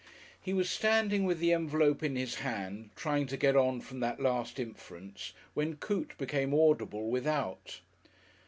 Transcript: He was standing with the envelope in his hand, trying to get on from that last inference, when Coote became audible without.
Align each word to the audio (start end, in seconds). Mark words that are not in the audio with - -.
He 0.41 0.51
was 0.51 0.67
standing 0.67 1.25
with 1.25 1.37
the 1.37 1.53
envelope 1.53 2.01
in 2.01 2.15
his 2.15 2.33
hand, 2.41 2.89
trying 2.95 3.27
to 3.27 3.37
get 3.37 3.55
on 3.55 3.81
from 3.81 3.99
that 3.99 4.19
last 4.19 4.57
inference, 4.57 5.31
when 5.53 5.75
Coote 5.75 6.17
became 6.17 6.55
audible 6.55 7.11
without. 7.11 7.81